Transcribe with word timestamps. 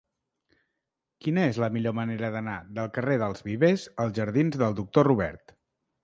Quina 1.25 1.41
és 1.49 1.59
la 1.63 1.67
millor 1.75 1.93
manera 1.97 2.31
d'anar 2.35 2.55
del 2.79 2.89
carrer 2.95 3.17
dels 3.25 3.45
Vivers 3.49 3.83
als 4.05 4.17
jardins 4.21 4.57
del 4.63 4.79
Doctor 4.81 5.07
Robert? 5.09 5.55